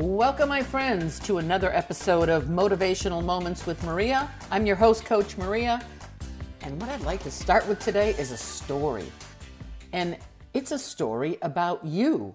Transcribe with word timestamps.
Welcome, 0.00 0.48
my 0.48 0.62
friends, 0.62 1.18
to 1.26 1.36
another 1.36 1.70
episode 1.70 2.30
of 2.30 2.44
Motivational 2.44 3.22
Moments 3.22 3.66
with 3.66 3.84
Maria. 3.84 4.30
I'm 4.50 4.64
your 4.64 4.74
host, 4.74 5.04
Coach 5.04 5.36
Maria. 5.36 5.84
And 6.62 6.80
what 6.80 6.88
I'd 6.88 7.02
like 7.02 7.22
to 7.24 7.30
start 7.30 7.68
with 7.68 7.80
today 7.80 8.14
is 8.18 8.30
a 8.30 8.36
story. 8.38 9.04
And 9.92 10.16
it's 10.54 10.72
a 10.72 10.78
story 10.78 11.36
about 11.42 11.84
you. 11.84 12.34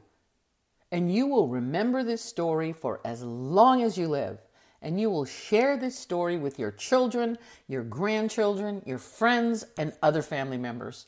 And 0.91 1.11
you 1.11 1.25
will 1.25 1.47
remember 1.47 2.04
this 2.04 2.21
story 2.21 2.71
for 2.71 3.01
as 3.04 3.23
long 3.23 3.82
as 3.82 3.97
you 3.97 4.09
live. 4.09 4.38
And 4.84 5.02
you 5.02 5.09
will 5.09 5.25
share 5.25 5.75
this 5.75 5.97
story 5.97 6.38
with 6.38 6.59
your 6.59 6.70
children, 6.70 7.36
your 7.68 7.84
grandchildren, 7.84 8.84
your 8.86 9.00
friends, 9.00 9.66
and 9.75 9.91
other 10.04 10.21
family 10.21 10.59
members. 10.59 11.07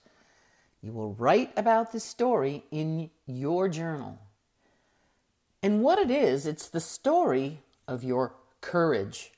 You 0.82 0.92
will 0.92 1.14
write 1.14 1.52
about 1.55 1.92
this 1.92 2.04
story 2.04 2.64
in 2.71 3.12
your 3.28 3.69
journal. 3.69 4.18
And 5.64 5.82
what 5.82 6.00
it 6.00 6.11
is, 6.11 6.46
it's 6.46 6.70
the 6.70 6.79
story 6.79 7.60
of 7.88 8.04
your 8.04 8.34
courage. 8.61 9.32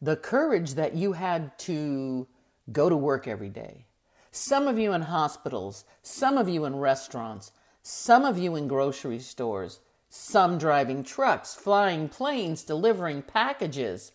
The 0.00 0.16
courage 0.16 0.74
that 0.74 0.94
you 0.94 1.12
had 1.12 1.58
to 1.60 2.26
go 2.70 2.88
to 2.88 2.96
work 2.96 3.28
every 3.28 3.48
day. 3.48 3.84
Some 4.30 4.66
of 4.66 4.78
you 4.78 4.92
in 4.92 5.02
hospitals, 5.02 5.84
some 6.02 6.38
of 6.38 6.48
you 6.48 6.64
in 6.64 6.76
restaurants, 6.76 7.52
some 7.82 8.24
of 8.24 8.38
you 8.38 8.56
in 8.56 8.68
grocery 8.68 9.18
stores, 9.18 9.80
some 10.08 10.58
driving 10.58 11.02
trucks, 11.02 11.54
flying 11.54 12.08
planes, 12.08 12.62
delivering 12.62 13.22
packages, 13.22 14.12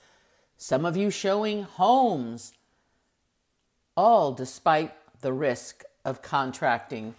some 0.58 0.86
of 0.86 0.98
you 0.98 1.12
showing 1.12 1.64
homes, 1.64 2.54
all 3.96 4.32
despite 4.32 4.94
the 5.22 5.34
risk 5.34 5.84
of 6.04 6.22
contracting 6.22 7.14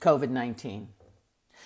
COVID 0.00 0.30
19. 0.30 0.88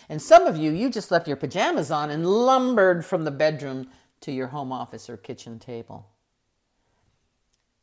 And 0.08 0.20
some 0.20 0.46
of 0.46 0.56
you, 0.56 0.72
you 0.72 0.90
just 0.90 1.10
left 1.10 1.28
your 1.28 1.36
pajamas 1.36 1.90
on 1.90 2.10
and 2.10 2.26
lumbered 2.26 3.04
from 3.04 3.24
the 3.24 3.30
bedroom 3.30 3.88
to 4.22 4.32
your 4.32 4.48
home 4.48 4.72
office 4.72 5.08
or 5.08 5.16
kitchen 5.16 5.58
table. 5.58 6.08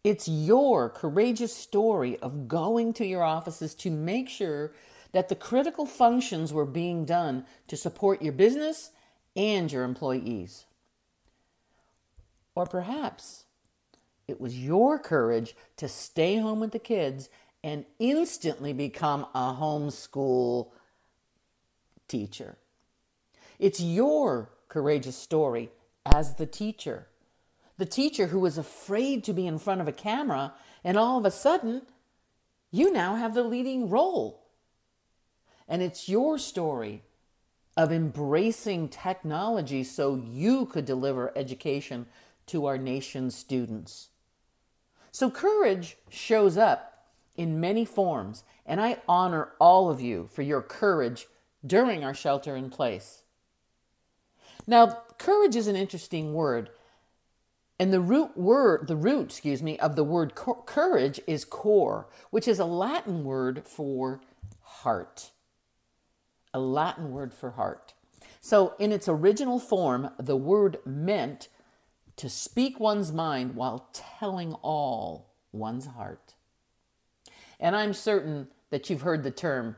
It's 0.04 0.28
your 0.28 0.90
courageous 0.90 1.54
story 1.54 2.18
of 2.20 2.48
going 2.48 2.94
to 2.94 3.06
your 3.06 3.24
offices 3.24 3.76
to 3.76 3.92
make 3.92 4.30
sure 4.30 4.72
that 5.12 5.30
the 5.30 5.36
critical 5.36 5.86
functions 5.86 6.54
were 6.54 6.66
being 6.66 7.04
done 7.06 7.46
to 7.68 7.76
support 7.76 8.22
your 8.22 8.34
business 8.34 8.92
and 9.36 9.72
your 9.72 9.84
employees. 9.84 10.66
Or 12.56 12.66
perhaps 12.66 13.46
it 14.28 14.40
was 14.40 14.58
your 14.58 15.00
courage 15.00 15.56
to 15.78 15.88
stay 15.88 16.38
home 16.38 16.60
with 16.60 16.72
the 16.72 16.80
kids 16.80 17.30
and 17.64 17.86
instantly 17.98 18.74
become 18.74 19.26
a 19.34 19.54
homeschool 19.54 20.70
teacher. 22.10 22.58
It's 23.58 23.80
your 23.80 24.50
courageous 24.68 25.16
story 25.16 25.70
as 26.06 26.36
the 26.36 26.46
teacher. 26.46 27.08
The 27.78 27.86
teacher 27.86 28.28
who 28.28 28.40
was 28.40 28.58
afraid 28.58 29.24
to 29.24 29.34
be 29.34 29.48
in 29.48 29.60
front 29.60 29.80
of 29.80 29.88
a 29.88 29.94
camera, 29.94 30.54
and 30.84 30.98
all 30.98 31.18
of 31.18 31.26
a 31.26 31.32
sudden, 31.32 31.84
you 32.72 32.92
now 32.92 33.16
have 33.16 33.34
the 33.34 33.44
leading 33.44 33.90
role. 33.90 34.44
And 35.68 35.82
it's 35.82 36.10
your 36.10 36.38
story 36.38 37.04
of 37.78 37.92
embracing 37.92 38.90
technology 38.90 39.84
so 39.84 40.16
you 40.16 40.66
could 40.66 40.86
deliver 40.86 41.32
education 41.38 42.06
to 42.48 42.66
our 42.66 42.78
nation's 42.78 43.36
students. 43.36 44.10
So, 45.12 45.30
courage 45.30 45.98
shows 46.10 46.58
up 46.58 47.08
in 47.38 47.60
many 47.60 47.86
forms, 47.86 48.44
and 48.66 48.82
I 48.82 48.98
honor 49.08 49.50
all 49.60 49.90
of 49.90 50.02
you 50.02 50.30
for 50.34 50.42
your 50.42 50.62
courage 50.62 51.28
during 51.66 52.04
our 52.04 52.14
shelter 52.14 52.56
in 52.56 52.70
place. 52.70 53.24
Now, 54.68 55.04
courage 55.18 55.56
is 55.56 55.68
an 55.68 55.76
interesting 55.76 56.34
word. 56.34 56.70
And 57.80 57.94
the 57.94 58.02
root 58.02 58.38
word, 58.38 58.88
the 58.88 58.98
root, 58.98 59.28
excuse 59.28 59.64
me, 59.64 59.80
of 59.80 59.96
the 59.96 60.04
word 60.04 60.36
courage 60.36 61.22
is 61.26 61.46
cor, 61.46 62.08
which 62.30 62.48
is 62.48 62.60
a 62.60 62.66
Latin 62.66 63.24
word 63.24 63.64
for 63.66 64.20
heart. 64.62 65.32
A 66.54 66.60
Latin 66.60 67.12
word 67.12 67.34
for 67.34 67.52
heart. 67.52 67.94
So, 68.42 68.74
in 68.80 68.92
its 68.92 69.08
original 69.08 69.60
form, 69.60 70.12
the 70.20 70.36
word 70.36 70.78
meant 70.86 71.48
to 72.18 72.30
speak 72.30 72.80
one's 72.80 73.14
mind 73.14 73.56
while 73.56 73.90
telling 73.94 74.54
all 74.56 75.30
one's 75.54 75.86
heart. 75.88 76.36
And 77.60 77.76
I'm 77.76 77.94
certain 77.94 78.50
that 78.72 78.90
you've 78.90 79.02
heard 79.02 79.24
the 79.24 79.32
term 79.32 79.78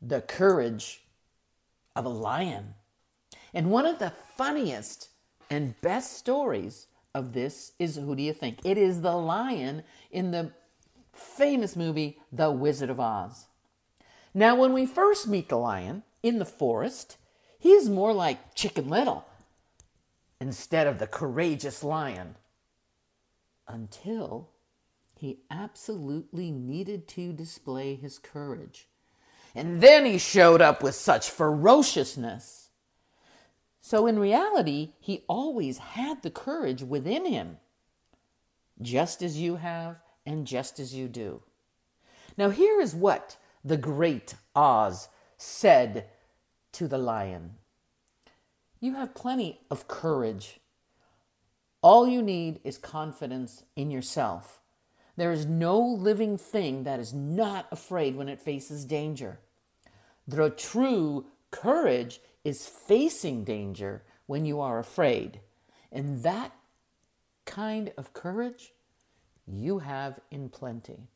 the 0.00 0.20
courage 0.20 1.03
of 1.94 2.04
a 2.04 2.10
lion. 2.10 2.74
And 3.52 3.70
one 3.70 3.86
of 3.86 3.98
the 3.98 4.12
funniest 4.36 5.10
and 5.50 5.80
best 5.80 6.16
stories 6.16 6.86
of 7.14 7.32
this 7.32 7.72
is 7.78 7.96
who 7.96 8.16
do 8.16 8.22
you 8.22 8.32
think? 8.32 8.58
It 8.64 8.76
is 8.76 9.00
the 9.00 9.16
lion 9.16 9.84
in 10.10 10.30
the 10.30 10.52
famous 11.12 11.76
movie 11.76 12.18
The 12.32 12.50
Wizard 12.50 12.90
of 12.90 12.98
Oz. 12.98 13.46
Now, 14.32 14.56
when 14.56 14.72
we 14.72 14.84
first 14.84 15.28
meet 15.28 15.48
the 15.48 15.56
lion 15.56 16.02
in 16.22 16.38
the 16.38 16.44
forest, 16.44 17.16
he 17.58 17.70
is 17.70 17.88
more 17.88 18.12
like 18.12 18.54
Chicken 18.54 18.88
Little 18.88 19.24
instead 20.40 20.88
of 20.88 20.98
the 20.98 21.06
courageous 21.06 21.84
lion 21.84 22.34
until 23.68 24.50
he 25.14 25.38
absolutely 25.50 26.50
needed 26.50 27.06
to 27.08 27.32
display 27.32 27.94
his 27.94 28.18
courage. 28.18 28.88
And 29.54 29.80
then 29.80 30.04
he 30.04 30.18
showed 30.18 30.60
up 30.60 30.82
with 30.82 30.94
such 30.94 31.30
ferociousness. 31.30 32.70
So 33.80 34.06
in 34.06 34.18
reality, 34.18 34.92
he 34.98 35.24
always 35.28 35.78
had 35.78 36.22
the 36.22 36.30
courage 36.30 36.82
within 36.82 37.26
him, 37.26 37.58
just 38.80 39.22
as 39.22 39.38
you 39.38 39.56
have 39.56 40.00
and 40.26 40.46
just 40.46 40.80
as 40.80 40.94
you 40.94 41.06
do. 41.06 41.42
Now, 42.36 42.50
here 42.50 42.80
is 42.80 42.94
what 42.94 43.36
the 43.64 43.76
great 43.76 44.34
Oz 44.56 45.08
said 45.36 46.06
to 46.72 46.88
the 46.88 46.98
lion 46.98 47.56
You 48.80 48.94
have 48.94 49.14
plenty 49.14 49.60
of 49.70 49.86
courage. 49.86 50.60
All 51.82 52.08
you 52.08 52.22
need 52.22 52.60
is 52.64 52.78
confidence 52.78 53.64
in 53.76 53.90
yourself. 53.90 54.60
There 55.16 55.30
is 55.30 55.46
no 55.46 55.78
living 55.78 56.38
thing 56.38 56.84
that 56.84 56.98
is 56.98 57.12
not 57.12 57.66
afraid 57.70 58.16
when 58.16 58.28
it 58.28 58.40
faces 58.40 58.84
danger. 58.84 59.38
The 60.26 60.50
true 60.50 61.26
courage 61.50 62.20
is 62.44 62.66
facing 62.66 63.44
danger 63.44 64.02
when 64.26 64.44
you 64.44 64.60
are 64.60 64.78
afraid. 64.78 65.40
And 65.92 66.22
that 66.22 66.52
kind 67.44 67.92
of 67.96 68.12
courage 68.12 68.72
you 69.46 69.80
have 69.80 70.20
in 70.30 70.48
plenty. 70.48 71.08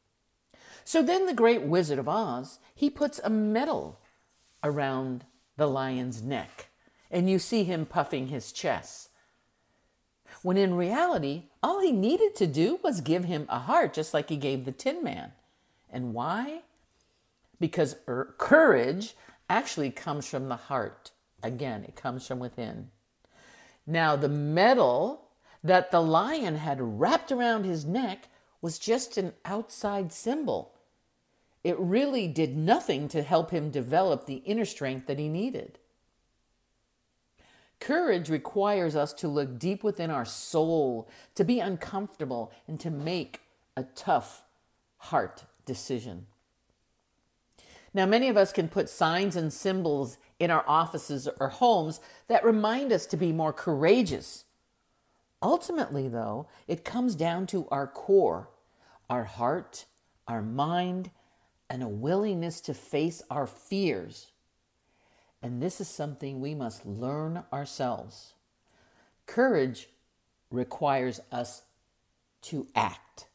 So 0.84 1.02
then 1.02 1.26
the 1.26 1.34
great 1.34 1.62
Wizard 1.62 1.98
of 1.98 2.08
Oz, 2.08 2.58
he 2.74 2.90
puts 2.90 3.20
a 3.22 3.30
medal 3.30 3.98
around 4.62 5.24
the 5.56 5.66
lion's 5.66 6.22
neck, 6.22 6.68
and 7.10 7.28
you 7.28 7.38
see 7.38 7.64
him 7.64 7.84
puffing 7.84 8.28
his 8.28 8.52
chest. 8.52 9.10
When 10.42 10.56
in 10.56 10.74
reality, 10.74 11.44
all 11.62 11.80
he 11.80 11.92
needed 11.92 12.34
to 12.36 12.46
do 12.46 12.78
was 12.82 13.00
give 13.00 13.24
him 13.24 13.46
a 13.48 13.58
heart, 13.58 13.92
just 13.92 14.14
like 14.14 14.28
he 14.28 14.36
gave 14.36 14.64
the 14.64 14.72
Tin 14.72 15.02
Man. 15.02 15.32
And 15.90 16.14
why? 16.14 16.62
Because 17.60 17.96
er, 18.06 18.34
courage 18.38 19.14
actually 19.48 19.90
comes 19.90 20.26
from 20.26 20.48
the 20.48 20.56
heart. 20.56 21.10
Again, 21.42 21.84
it 21.84 21.96
comes 21.96 22.26
from 22.26 22.38
within. 22.38 22.90
Now, 23.86 24.16
the 24.16 24.28
medal 24.28 25.28
that 25.62 25.90
the 25.90 26.00
lion 26.00 26.56
had 26.56 26.80
wrapped 26.80 27.32
around 27.32 27.64
his 27.64 27.84
neck 27.84 28.28
was 28.60 28.78
just 28.78 29.16
an 29.16 29.32
outside 29.44 30.12
symbol. 30.12 30.74
It 31.64 31.78
really 31.78 32.28
did 32.28 32.56
nothing 32.56 33.08
to 33.08 33.22
help 33.22 33.50
him 33.50 33.70
develop 33.70 34.26
the 34.26 34.42
inner 34.44 34.64
strength 34.64 35.06
that 35.06 35.18
he 35.18 35.28
needed. 35.28 35.78
Courage 37.80 38.28
requires 38.28 38.96
us 38.96 39.12
to 39.14 39.28
look 39.28 39.58
deep 39.58 39.84
within 39.84 40.10
our 40.10 40.24
soul, 40.24 41.08
to 41.34 41.44
be 41.44 41.60
uncomfortable, 41.60 42.52
and 42.66 42.80
to 42.80 42.90
make 42.90 43.40
a 43.76 43.84
tough 43.84 44.44
heart 44.96 45.44
decision. 45.64 46.26
Now, 47.94 48.06
many 48.06 48.28
of 48.28 48.36
us 48.36 48.52
can 48.52 48.68
put 48.68 48.88
signs 48.88 49.36
and 49.36 49.52
symbols 49.52 50.18
in 50.38 50.50
our 50.50 50.64
offices 50.66 51.28
or 51.40 51.48
homes 51.48 52.00
that 52.28 52.44
remind 52.44 52.92
us 52.92 53.06
to 53.06 53.16
be 53.16 53.32
more 53.32 53.52
courageous. 53.52 54.44
Ultimately, 55.42 56.08
though, 56.08 56.48
it 56.66 56.84
comes 56.84 57.14
down 57.14 57.46
to 57.48 57.66
our 57.70 57.86
core, 57.86 58.50
our 59.08 59.24
heart, 59.24 59.86
our 60.26 60.42
mind, 60.42 61.10
and 61.70 61.82
a 61.82 61.88
willingness 61.88 62.60
to 62.62 62.74
face 62.74 63.22
our 63.30 63.46
fears. 63.46 64.32
And 65.42 65.62
this 65.62 65.80
is 65.80 65.88
something 65.88 66.40
we 66.40 66.54
must 66.54 66.84
learn 66.84 67.44
ourselves. 67.52 68.34
Courage 69.26 69.88
requires 70.50 71.20
us 71.30 71.62
to 72.42 72.66
act. 72.74 73.28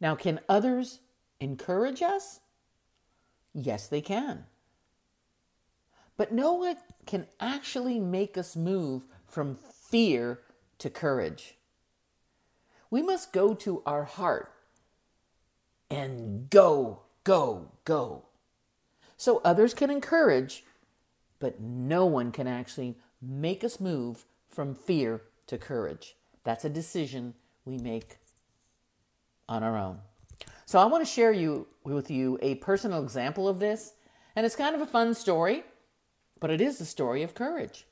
Now, 0.00 0.14
can 0.14 0.40
others 0.48 1.00
encourage 1.40 2.02
us? 2.02 2.40
Yes, 3.54 3.88
they 3.88 4.00
can. 4.00 4.44
but 6.18 6.32
no 6.32 6.52
one 6.54 6.76
can 7.06 7.26
actually 7.40 7.98
make 7.98 8.36
us 8.36 8.56
move 8.56 9.04
from 9.26 9.56
fear 9.56 10.40
to 10.78 10.90
courage. 10.90 11.56
We 12.90 13.02
must 13.02 13.32
go 13.32 13.54
to 13.54 13.82
our 13.86 14.04
heart 14.04 14.52
and 15.90 16.50
go, 16.50 17.00
go, 17.24 17.72
go. 17.84 18.24
So 19.16 19.40
others 19.44 19.74
can 19.74 19.90
encourage, 19.90 20.64
but 21.38 21.60
no 21.60 22.04
one 22.06 22.32
can 22.32 22.46
actually 22.46 22.96
make 23.22 23.64
us 23.64 23.80
move 23.80 24.24
from 24.48 24.74
fear 24.74 25.22
to 25.46 25.58
courage. 25.58 26.16
That's 26.44 26.64
a 26.64 26.70
decision 26.70 27.34
we 27.64 27.78
make 27.78 28.18
on 29.48 29.62
our 29.62 29.76
own. 29.78 30.00
So 30.68 30.78
I 30.78 30.84
want 30.84 31.02
to 31.02 31.10
share 31.10 31.32
you 31.32 31.66
with 31.82 32.10
you 32.10 32.38
a 32.42 32.56
personal 32.56 33.02
example 33.02 33.48
of 33.48 33.58
this, 33.58 33.94
and 34.36 34.44
it's 34.44 34.54
kind 34.54 34.74
of 34.74 34.82
a 34.82 34.86
fun 34.86 35.14
story, 35.14 35.64
but 36.40 36.50
it 36.50 36.60
is 36.60 36.76
the 36.76 36.84
story 36.84 37.22
of 37.22 37.34
courage. 37.34 37.86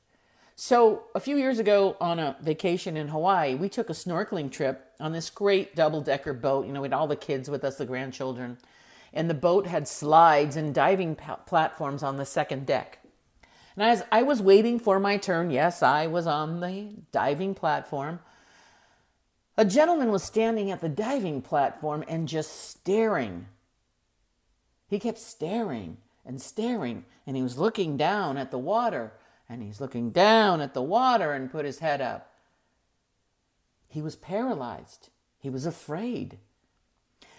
So, 0.55 1.05
a 1.15 1.19
few 1.19 1.37
years 1.37 1.57
ago 1.57 1.97
on 1.99 2.19
a 2.19 2.37
vacation 2.39 2.95
in 2.95 3.07
Hawaii, 3.07 3.55
we 3.55 3.67
took 3.67 3.89
a 3.89 3.93
snorkeling 3.93 4.51
trip 4.51 4.91
on 4.99 5.11
this 5.11 5.31
great 5.31 5.75
double 5.75 6.01
decker 6.01 6.35
boat. 6.35 6.67
You 6.67 6.71
know, 6.71 6.81
we 6.81 6.85
had 6.85 6.93
all 6.93 7.07
the 7.07 7.15
kids 7.15 7.49
with 7.49 7.63
us, 7.63 7.77
the 7.77 7.85
grandchildren, 7.87 8.59
and 9.11 9.27
the 9.27 9.33
boat 9.33 9.65
had 9.65 9.87
slides 9.87 10.55
and 10.55 10.71
diving 10.71 11.15
platforms 11.15 12.03
on 12.03 12.17
the 12.17 12.25
second 12.25 12.67
deck. 12.67 12.99
And 13.75 13.89
as 13.89 14.03
I 14.11 14.21
was 14.21 14.39
waiting 14.39 14.77
for 14.79 14.99
my 14.99 15.17
turn, 15.17 15.49
yes, 15.49 15.81
I 15.81 16.05
was 16.05 16.27
on 16.27 16.59
the 16.59 16.93
diving 17.11 17.55
platform, 17.55 18.19
a 19.57 19.65
gentleman 19.65 20.11
was 20.11 20.23
standing 20.23 20.69
at 20.71 20.81
the 20.81 20.89
diving 20.89 21.41
platform 21.41 22.03
and 22.07 22.27
just 22.27 22.69
staring. 22.69 23.47
He 24.87 24.99
kept 24.99 25.19
staring 25.19 25.97
and 26.25 26.41
staring, 26.41 27.05
and 27.25 27.35
he 27.35 27.41
was 27.41 27.57
looking 27.57 27.97
down 27.97 28.37
at 28.37 28.51
the 28.51 28.59
water 28.59 29.13
and 29.49 29.63
he's 29.63 29.79
looking 29.79 30.11
down 30.11 30.61
at 30.61 30.73
the 30.73 30.81
water 30.81 31.33
and 31.33 31.51
put 31.51 31.65
his 31.65 31.79
head 31.79 32.01
up. 32.01 32.33
He 33.89 34.01
was 34.01 34.15
paralyzed. 34.15 35.09
He 35.39 35.49
was 35.49 35.65
afraid. 35.65 36.39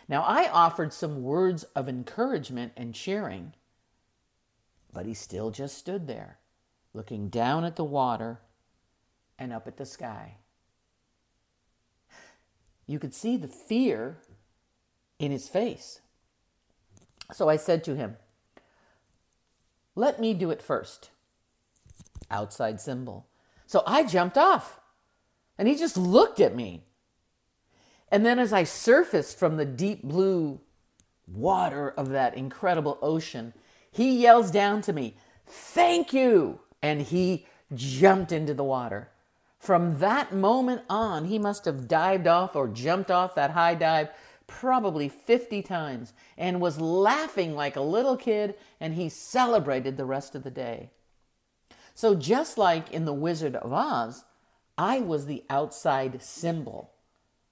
Now, 0.09 0.23
I 0.23 0.49
offered 0.49 0.93
some 0.93 1.23
words 1.23 1.65
of 1.75 1.89
encouragement 1.89 2.73
and 2.77 2.95
cheering, 2.95 3.53
but 4.93 5.05
he 5.05 5.13
still 5.13 5.51
just 5.51 5.77
stood 5.77 6.07
there, 6.07 6.39
looking 6.95 7.29
down 7.29 7.65
at 7.65 7.77
the 7.77 7.85
water 7.85 8.41
and 9.39 9.53
up 9.53 9.69
at 9.69 9.77
the 9.77 9.85
sky. 9.85 10.37
You 12.89 12.99
could 12.99 13.15
see 13.15 13.37
the 13.37 13.47
fear 13.47 14.19
in 15.21 15.31
his 15.31 15.49
face. 15.49 16.01
So 17.33 17.49
I 17.49 17.57
said 17.57 17.85
to 17.85 17.95
him, 17.95 18.17
Let 19.95 20.19
me 20.19 20.35
do 20.35 20.51
it 20.51 20.63
first 20.63 21.11
outside 22.31 22.81
symbol. 22.81 23.27
So 23.67 23.83
I 23.87 24.05
jumped 24.05 24.39
off 24.39 24.81
and 25.59 25.69
he 25.69 25.77
just 25.77 25.97
looked 25.97 26.41
at 26.41 26.57
me. 26.57 26.85
And 28.11 28.25
then 28.25 28.39
as 28.39 28.53
I 28.53 28.65
surfaced 28.65 29.39
from 29.39 29.57
the 29.57 29.67
deep 29.67 30.03
blue 30.03 30.61
water 31.27 31.91
of 31.91 32.09
that 32.09 32.35
incredible 32.35 32.99
ocean, 33.03 33.53
he 33.91 34.23
yells 34.23 34.51
down 34.51 34.81
to 34.83 34.93
me, 34.93 35.17
Thank 35.47 36.13
you! 36.13 36.61
And 36.83 37.03
he 37.03 37.47
jumped 37.75 38.33
into 38.33 38.55
the 38.55 38.65
water. 38.65 39.11
From 39.59 39.99
that 39.99 40.33
moment 40.33 40.83
on, 40.89 41.27
he 41.27 41.39
must 41.39 41.65
have 41.65 41.89
dived 41.89 42.27
off 42.27 42.55
or 42.55 42.69
jumped 42.69 43.11
off 43.11 43.35
that 43.35 43.51
high 43.51 43.75
dive 43.75 44.11
probably 44.47 45.09
50 45.09 45.63
times 45.63 46.13
and 46.37 46.61
was 46.61 46.81
laughing 46.81 47.55
like 47.55 47.77
a 47.77 47.81
little 47.81 48.17
kid, 48.17 48.55
and 48.81 48.95
he 48.95 49.09
celebrated 49.09 49.97
the 49.97 50.05
rest 50.05 50.35
of 50.35 50.43
the 50.43 50.51
day. 50.51 50.91
So, 51.95 52.15
just 52.15 52.57
like 52.57 52.93
in 52.93 53.05
The 53.05 53.13
Wizard 53.13 53.57
of 53.57 53.73
Oz, 53.73 54.25
I 54.79 55.01
was 55.01 55.27
the 55.27 55.45
outside 55.51 56.23
symbol. 56.23 56.93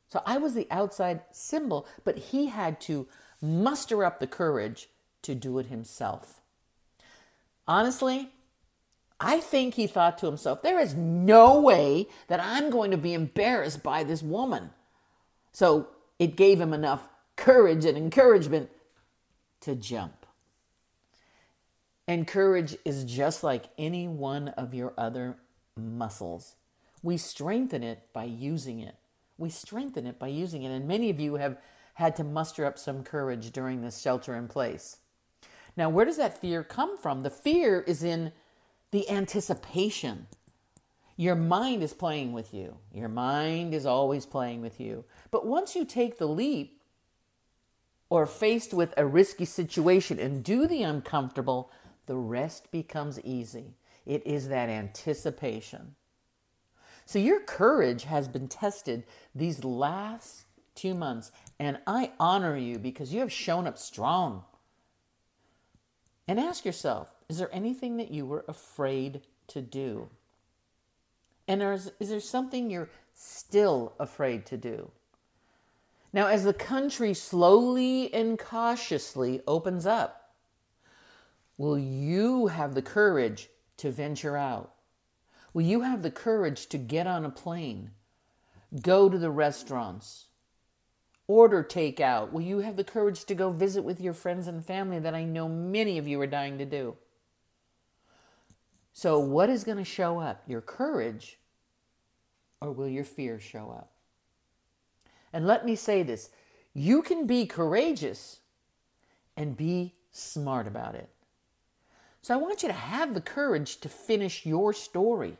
So, 0.09 0.23
I 0.25 0.39
was 0.39 0.55
the 0.55 0.69
outside 0.71 1.23
symbol, 1.33 1.87
but 2.05 2.19
he 2.19 2.47
had 2.47 2.81
to 2.83 3.09
muster 3.43 4.05
up 4.05 4.19
the 4.19 4.27
courage 4.27 4.89
to 5.23 5.35
do 5.35 5.59
it 5.59 5.67
himself. 5.67 6.41
Honestly, 7.67 8.31
I 9.19 9.41
think 9.41 9.75
he 9.75 9.87
thought 9.87 10.19
to 10.19 10.27
himself, 10.27 10.63
there 10.63 10.79
is 10.79 10.95
no 10.95 11.61
way 11.61 12.09
that 12.29 12.41
I'm 12.41 12.71
going 12.71 12.91
to 12.91 12.99
be 12.99 13.15
embarrassed 13.15 13.83
by 13.83 14.05
this 14.05 14.23
woman. 14.23 14.71
So 15.53 15.89
it 16.19 16.37
gave 16.37 16.61
him 16.61 16.73
enough 16.73 17.09
courage 17.37 17.85
and 17.85 17.97
encouragement 17.97 18.71
to 19.63 19.75
jump. 19.75 20.27
And 22.07 22.27
courage 22.27 22.77
is 22.85 23.05
just 23.05 23.43
like 23.43 23.65
any 23.79 24.07
one 24.07 24.49
of 24.51 24.75
your 24.75 24.93
other 24.97 25.37
muscles. 25.77 26.55
We 27.03 27.17
strengthen 27.17 27.83
it 27.83 28.09
by 28.13 28.25
using 28.25 28.81
it. 28.81 28.97
We 29.39 29.49
strengthen 29.49 30.07
it 30.07 30.19
by 30.19 30.29
using 30.29 30.63
it. 30.63 30.71
And 30.71 30.87
many 30.87 31.11
of 31.11 31.21
you 31.21 31.37
have 31.37 31.59
had 31.95 32.17
to 32.17 32.25
muster 32.25 32.65
up 32.65 32.79
some 32.79 33.03
courage 33.03 33.51
during 33.51 33.81
this 33.81 34.01
shelter 34.01 34.37
in 34.37 34.49
place. 34.49 34.99
Now, 35.77 35.89
where 35.89 36.05
does 36.05 36.17
that 36.17 36.41
fear 36.41 36.63
come 36.63 36.97
from? 36.97 37.23
The 37.23 37.31
fear 37.31 37.81
is 37.81 38.03
in 38.03 38.33
the 38.97 39.11
anticipation. 39.11 40.27
Your 41.19 41.35
mind 41.35 41.83
is 41.83 41.93
playing 41.93 42.33
with 42.33 42.55
you. 42.55 42.79
Your 42.95 43.11
mind 43.11 43.75
is 43.75 43.85
always 43.85 44.25
playing 44.25 44.63
with 44.63 44.81
you. 44.81 45.05
But 45.31 45.47
once 45.47 45.77
you 45.77 45.85
take 45.85 46.17
the 46.17 46.27
leap 46.27 46.81
or 48.09 48.25
faced 48.25 48.73
with 48.73 48.95
a 48.97 49.05
risky 49.05 49.45
situation 49.45 50.19
and 50.19 50.43
do 50.43 50.67
the 50.67 50.83
uncomfortable, 50.83 51.71
the 52.07 52.17
rest 52.17 52.71
becomes 52.71 53.21
easy. 53.21 53.75
It 54.07 54.27
is 54.27 54.49
that 54.49 54.71
anticipation. 54.71 55.95
So 57.05 57.19
your 57.19 57.41
courage 57.41 58.05
has 58.05 58.29
been 58.29 58.49
tested 58.49 59.05
these 59.35 59.63
last 59.63 60.47
two 60.75 60.95
months, 60.95 61.33
and 61.59 61.81
I 61.87 62.13
honor 62.19 62.57
you 62.57 62.79
because 62.79 63.13
you 63.13 63.21
have 63.21 63.33
shown 63.33 63.67
up 63.67 63.77
strong. 63.77 64.45
And 66.27 66.41
ask 66.41 66.65
yourself 66.65 67.16
is 67.29 67.39
there 67.39 67.51
anything 67.53 67.97
that 67.97 68.11
you 68.11 68.25
were 68.27 68.45
afraid 68.49 69.23
to 69.49 69.61
do? 69.61 70.09
And 71.49 71.63
is, 71.63 71.93
is 72.01 72.11
there 72.11 72.21
something 72.21 72.71
you're 72.71 72.91
still 73.15 73.95
afraid 73.99 74.47
to 74.47 74.57
do? 74.57 74.91
Now, 76.13 76.29
as 76.29 76.45
the 76.45 76.55
country 76.55 77.15
slowly 77.15 78.13
and 78.13 78.39
cautiously 78.39 79.43
opens 79.47 79.87
up, 79.87 80.27
Will 81.59 81.79
you 81.79 82.49
have 82.49 82.75
the 82.75 82.83
courage 82.83 83.49
to 83.79 83.91
venture 83.91 84.37
out? 84.37 84.75
Will 85.55 85.63
you 85.63 85.81
have 85.81 86.03
the 86.03 86.11
courage 86.11 86.67
to 86.67 86.77
get 86.77 87.07
on 87.07 87.25
a 87.25 87.31
plane, 87.31 87.93
go 88.83 89.09
to 89.09 89.17
the 89.17 89.31
restaurants, 89.31 90.27
order 91.27 91.65
takeout? 91.65 92.31
Will 92.31 92.43
you 92.43 92.59
have 92.59 92.77
the 92.77 92.85
courage 92.85 93.25
to 93.25 93.35
go 93.35 93.51
visit 93.51 93.85
with 93.85 94.03
your 94.03 94.13
friends 94.13 94.47
and 94.47 94.63
family 94.63 94.99
that 94.99 95.15
I 95.15 95.25
know 95.25 95.49
many 95.49 95.97
of 95.97 96.07
you 96.07 96.21
are 96.21 96.27
dying 96.27 96.59
to 96.59 96.67
do? 96.67 96.95
So, 98.97 99.19
what 99.19 99.51
is 99.51 99.63
going 99.63 99.77
to 99.77 99.85
show 99.85 100.21
up? 100.21 100.43
Your 100.47 100.63
courage 100.63 101.37
or 102.63 102.73
will 102.73 102.89
your 102.89 103.05
fear 103.05 103.39
show 103.39 103.71
up? 103.71 103.91
And 105.35 105.47
let 105.47 105.67
me 105.67 105.77
say 105.77 106.03
this 106.03 106.31
you 106.73 107.03
can 107.03 107.27
be 107.27 107.45
courageous 107.45 108.41
and 109.37 109.55
be 109.55 109.93
smart 110.13 110.67
about 110.67 110.95
it. 110.95 111.11
So 112.23 112.33
I 112.33 112.39
want 112.39 112.63
you 112.63 112.71
to 112.71 112.75
have 112.75 113.13
the 113.13 113.21
courage 113.21 113.83
to 113.83 113.91
finish 113.91 114.47
your 114.47 114.73
story. 114.73 115.37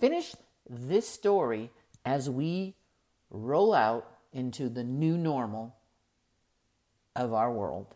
Finish 0.00 0.34
this 0.66 1.06
story 1.06 1.68
as 2.06 2.30
we 2.30 2.74
roll 3.28 3.74
out 3.74 4.08
into 4.32 4.70
the 4.70 4.82
new 4.82 5.18
normal 5.18 5.76
of 7.14 7.34
our 7.34 7.52
world. 7.52 7.94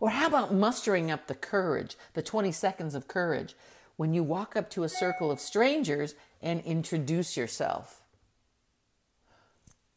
Or 0.00 0.10
how 0.10 0.26
about 0.26 0.54
mustering 0.54 1.10
up 1.10 1.26
the 1.26 1.34
courage, 1.34 1.96
the 2.14 2.22
20 2.22 2.50
seconds 2.52 2.94
of 2.94 3.08
courage, 3.08 3.54
when 3.96 4.14
you 4.14 4.22
walk 4.22 4.56
up 4.56 4.70
to 4.70 4.84
a 4.84 4.88
circle 4.88 5.30
of 5.30 5.40
strangers 5.40 6.14
and 6.40 6.60
introduce 6.62 7.36
yourself? 7.36 8.02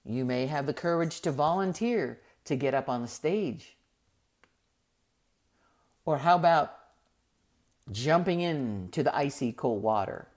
You 0.04 0.26
may 0.26 0.46
have 0.46 0.68
the 0.68 0.74
courage 0.74 1.22
to 1.22 1.32
volunteer 1.32 2.20
to 2.46 2.56
get 2.56 2.74
up 2.74 2.90
on 2.90 3.02
the 3.02 3.08
stage. 3.08 3.76
Or 6.06 6.20
how 6.20 6.36
about 6.36 6.78
jumping 7.92 8.42
into 8.42 9.02
the 9.02 9.16
icy 9.16 9.52
cold 9.52 9.82
water? 9.82 10.28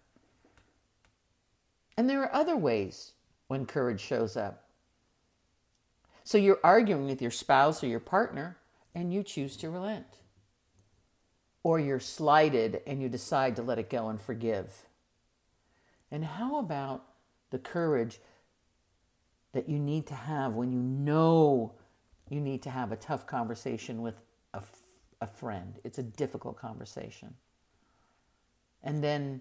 And 1.99 2.09
there 2.09 2.23
are 2.23 2.33
other 2.33 2.57
ways 2.57 3.14
when 3.49 3.67
courage 3.67 4.00
shows 4.00 4.37
up. 4.37 4.69
So 6.23 6.38
you're 6.38 6.61
arguing 6.62 7.07
with 7.07 7.21
your 7.21 7.33
spouse 7.33 7.83
or 7.83 7.88
your 7.88 7.99
partner 7.99 8.57
and 8.95 9.12
you 9.12 9.25
choose 9.25 9.57
to 9.57 9.69
relent. 9.69 10.07
Or 11.64 11.81
you're 11.81 11.99
slighted 11.99 12.83
and 12.87 13.02
you 13.02 13.09
decide 13.09 13.57
to 13.57 13.62
let 13.62 13.81
it 13.81 13.90
go 13.90 14.11
and 14.11 14.21
forgive. 14.21 14.87
And 16.09 16.25
how 16.25 16.61
about 16.61 17.02
the 17.50 17.59
courage 17.59 18.21
that 19.50 19.69
you 19.69 19.81
need 19.81 20.07
to 20.07 20.14
have 20.14 20.55
when 20.55 20.71
you 20.71 20.81
know 20.81 21.73
you 22.31 22.40
need 22.40 22.62
to 22.62 22.71
have 22.71 22.93
a 22.93 22.97
tough 22.97 23.26
conversation 23.26 24.02
with 24.02 24.14
a, 24.55 25.26
friend? 25.26 25.81
It's 25.83 25.99
a 25.99 26.05
difficult 26.05 26.59
conversation. 26.59 27.35
And 28.85 29.02
then 29.02 29.40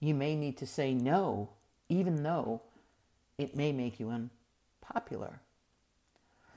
you 0.00 0.14
may 0.14 0.34
need 0.34 0.56
to 0.56 0.66
say 0.66 0.94
no, 0.94 1.50
even 1.90 2.22
though 2.22 2.62
it 3.36 3.54
may 3.54 3.72
make 3.72 4.00
you 4.00 4.10
unpopular. 4.10 5.40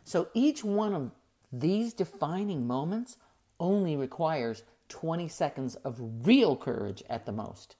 So 0.06 0.30
each 0.34 0.64
one 0.64 0.94
of 0.94 1.12
these 1.52 1.94
defining 1.94 2.66
moments 2.66 3.18
only 3.60 3.96
requires 3.96 4.64
20 4.90 5.28
seconds 5.28 5.76
of 5.76 6.00
real 6.26 6.56
courage 6.56 7.04
at 7.10 7.26
the 7.26 7.32
most. 7.32 7.76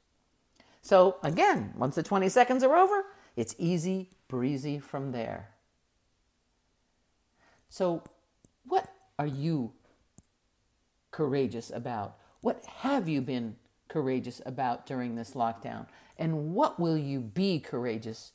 So, 0.82 1.18
again, 1.24 1.74
once 1.78 1.96
the 1.96 2.04
20 2.04 2.28
seconds 2.30 2.64
are 2.64 2.76
over, 2.76 3.06
it's 3.36 3.56
easy 3.58 4.10
breezy 4.28 4.80
from 4.80 5.12
there. 5.12 5.50
So, 7.70 8.04
what 8.66 8.90
are 9.18 9.28
you 9.28 9.72
courageous 11.12 11.72
about? 11.72 12.18
What 12.42 12.64
have 12.66 13.08
you 13.08 13.22
been 13.22 13.56
courageous 13.88 14.42
about 14.46 14.86
during 14.86 15.16
this 15.16 15.32
lockdown? 15.32 15.88
And 16.18 16.54
what 16.54 16.80
will 16.80 16.98
you 16.98 17.20
be 17.20 17.60
courageous 17.60 18.34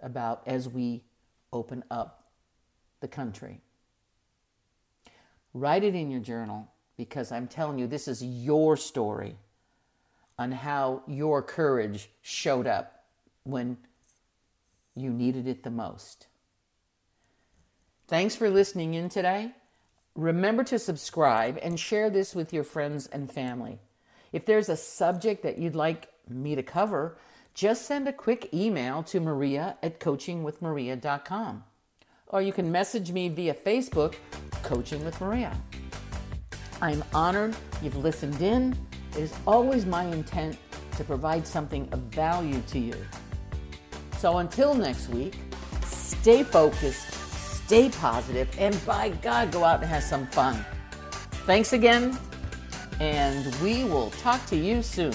about 0.00 0.42
as 0.46 0.68
we 0.68 1.02
open 1.52 1.84
up 1.90 2.26
the 3.00 3.08
country? 3.08 3.60
Write 5.54 5.84
it 5.84 5.94
in 5.94 6.10
your 6.10 6.20
journal 6.20 6.68
because 6.96 7.32
I'm 7.32 7.48
telling 7.48 7.78
you, 7.78 7.86
this 7.86 8.08
is 8.08 8.22
your 8.22 8.76
story 8.76 9.36
on 10.38 10.52
how 10.52 11.02
your 11.06 11.42
courage 11.42 12.08
showed 12.22 12.66
up 12.66 13.04
when 13.44 13.76
you 14.94 15.10
needed 15.10 15.46
it 15.46 15.62
the 15.62 15.70
most. 15.70 16.26
Thanks 18.08 18.36
for 18.36 18.50
listening 18.50 18.94
in 18.94 19.08
today. 19.08 19.52
Remember 20.14 20.64
to 20.64 20.78
subscribe 20.78 21.58
and 21.62 21.78
share 21.78 22.10
this 22.10 22.34
with 22.34 22.52
your 22.52 22.64
friends 22.64 23.06
and 23.06 23.30
family. 23.30 23.78
If 24.32 24.46
there's 24.46 24.68
a 24.68 24.76
subject 24.76 25.42
that 25.42 25.58
you'd 25.58 25.74
like 25.74 26.08
me 26.28 26.54
to 26.54 26.62
cover, 26.62 27.18
just 27.54 27.86
send 27.86 28.08
a 28.08 28.12
quick 28.12 28.52
email 28.54 29.02
to 29.04 29.20
maria 29.20 29.76
at 29.82 30.00
coachingwithmaria.com 30.00 31.64
or 32.32 32.40
you 32.40 32.52
can 32.52 32.72
message 32.72 33.12
me 33.12 33.28
via 33.28 33.54
Facebook, 33.54 34.14
Coaching 34.62 35.04
with 35.04 35.20
Maria. 35.20 35.54
I'm 36.80 37.04
honored 37.14 37.54
you've 37.82 37.96
listened 37.96 38.40
in. 38.40 38.76
It 39.12 39.18
is 39.18 39.34
always 39.46 39.86
my 39.86 40.04
intent 40.04 40.56
to 40.96 41.04
provide 41.04 41.46
something 41.46 41.88
of 41.92 42.00
value 42.00 42.60
to 42.68 42.78
you. 42.78 42.96
So 44.18 44.38
until 44.38 44.74
next 44.74 45.10
week, 45.10 45.34
stay 45.84 46.42
focused, 46.42 47.12
stay 47.64 47.90
positive, 47.90 48.48
and 48.58 48.84
by 48.86 49.10
God, 49.10 49.52
go 49.52 49.64
out 49.64 49.80
and 49.80 49.88
have 49.90 50.02
some 50.02 50.26
fun. 50.28 50.64
Thanks 51.44 51.72
again, 51.72 52.18
and 53.02 53.52
we 53.56 53.82
will 53.82 54.10
talk 54.10 54.46
to 54.46 54.54
you 54.54 54.80
soon. 54.80 55.12